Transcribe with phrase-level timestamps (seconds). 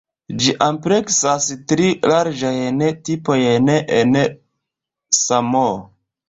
[0.43, 4.19] Ĝi ampleksas tri larĝajn tipojn en
[5.21, 5.79] Samoo.